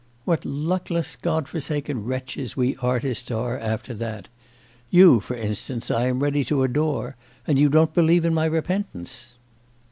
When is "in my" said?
8.25-8.45